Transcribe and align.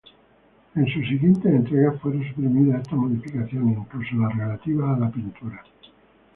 En 0.73 0.87
subsiguientes 0.87 1.45
entregas 1.45 2.01
fueron 2.01 2.27
suprimidas 2.27 2.81
estas 2.81 2.97
modificaciones, 2.97 3.77
incluso 3.77 4.15
la 4.15 4.29
relativa 4.29 4.95
a 4.95 4.99
la 4.99 5.11
pintura. 5.11 5.63